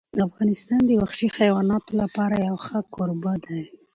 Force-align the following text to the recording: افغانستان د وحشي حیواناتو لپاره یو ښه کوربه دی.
افغانستان 0.27 0.79
د 0.85 0.91
وحشي 1.01 1.27
حیواناتو 1.37 1.91
لپاره 2.01 2.35
یو 2.47 2.55
ښه 2.65 2.77
کوربه 2.93 3.33
دی. 3.45 3.63